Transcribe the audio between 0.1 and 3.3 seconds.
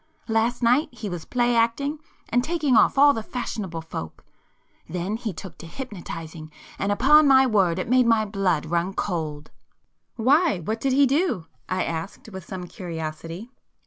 Last night he was play acting, and taking off all the